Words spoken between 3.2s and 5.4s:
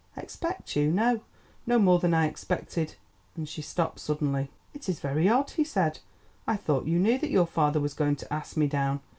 and she stopped suddenly. "It is very